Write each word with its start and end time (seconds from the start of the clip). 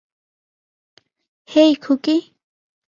হেই, 1.49 1.71
Khuki. 1.75 2.15